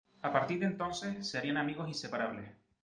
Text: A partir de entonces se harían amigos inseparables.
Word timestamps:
A 0.23 0.31
partir 0.33 0.57
de 0.57 0.65
entonces 0.65 1.29
se 1.29 1.37
harían 1.37 1.57
amigos 1.57 1.87
inseparables. 1.87 2.49